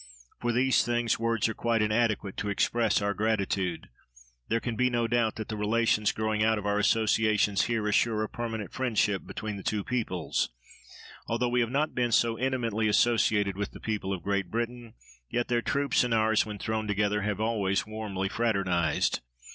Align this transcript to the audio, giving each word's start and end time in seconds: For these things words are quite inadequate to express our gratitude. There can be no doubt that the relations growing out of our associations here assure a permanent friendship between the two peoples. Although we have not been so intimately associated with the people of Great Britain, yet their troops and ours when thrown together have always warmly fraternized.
For 0.39 0.51
these 0.51 0.83
things 0.83 1.19
words 1.19 1.47
are 1.47 1.53
quite 1.53 1.83
inadequate 1.83 2.35
to 2.37 2.49
express 2.49 3.03
our 3.03 3.13
gratitude. 3.13 3.87
There 4.47 4.59
can 4.59 4.75
be 4.75 4.89
no 4.89 5.07
doubt 5.07 5.35
that 5.35 5.47
the 5.47 5.55
relations 5.55 6.11
growing 6.11 6.43
out 6.43 6.57
of 6.57 6.65
our 6.65 6.79
associations 6.79 7.65
here 7.65 7.87
assure 7.87 8.23
a 8.23 8.27
permanent 8.27 8.73
friendship 8.73 9.27
between 9.27 9.57
the 9.57 9.61
two 9.61 9.83
peoples. 9.83 10.49
Although 11.27 11.49
we 11.49 11.59
have 11.61 11.69
not 11.69 11.93
been 11.93 12.11
so 12.11 12.35
intimately 12.39 12.87
associated 12.87 13.55
with 13.55 13.73
the 13.73 13.79
people 13.79 14.11
of 14.11 14.23
Great 14.23 14.49
Britain, 14.49 14.95
yet 15.29 15.49
their 15.49 15.61
troops 15.61 16.03
and 16.03 16.15
ours 16.15 16.47
when 16.47 16.57
thrown 16.57 16.87
together 16.87 17.21
have 17.21 17.39
always 17.39 17.85
warmly 17.85 18.27
fraternized. 18.27 19.19